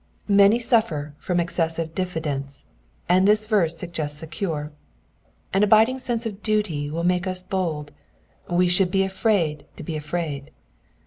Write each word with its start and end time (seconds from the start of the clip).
Many 0.27 0.57
suffer 0.57 1.13
from 1.19 1.39
excessive 1.39 1.93
diffidence, 1.93 2.65
and 3.07 3.27
this 3.27 3.45
verse 3.45 3.77
suggests 3.77 4.23
a 4.23 4.25
cure. 4.25 4.71
An 5.53 5.61
abiding 5.61 5.99
sense 5.99 6.25
of 6.25 6.41
duty 6.41 6.89
will 6.89 7.03
make 7.03 7.27
us 7.27 7.43
bold, 7.43 7.91
we 8.49 8.67
shall 8.67 8.87
be 8.87 9.03
afraid 9.03 9.67
to 9.77 9.83
be 9.83 9.95
afraid. 9.95 10.49